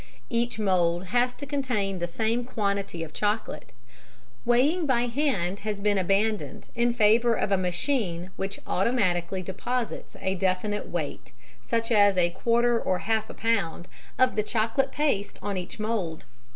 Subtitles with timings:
[0.31, 3.71] Each mould has to contain the same quantity of chocolate.
[4.45, 10.33] Weighing by hand has been abandoned in favour of a machine which automatically deposits a
[10.33, 13.87] definite weight, such as a quarter or half a pound,
[14.17, 16.25] of the chocolate paste on each mould.